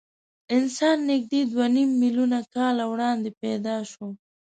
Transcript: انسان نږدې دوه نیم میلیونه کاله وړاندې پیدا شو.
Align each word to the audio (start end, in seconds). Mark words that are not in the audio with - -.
انسان 0.57 0.97
نږدې 1.09 1.41
دوه 1.51 1.65
نیم 1.75 1.89
میلیونه 2.01 2.39
کاله 2.55 2.83
وړاندې 2.91 3.29
پیدا 3.41 3.77
شو. 3.91 4.07